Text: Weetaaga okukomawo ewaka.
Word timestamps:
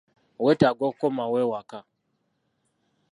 Weetaaga 0.43 0.83
okukomawo 0.89 1.35
ewaka. 1.43 1.79